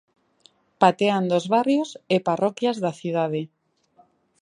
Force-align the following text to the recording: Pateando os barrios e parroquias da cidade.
Pateando 0.81 1.33
os 1.39 1.45
barrios 1.55 1.89
e 2.15 2.17
parroquias 2.29 2.77
da 2.83 2.91
cidade. 2.99 3.41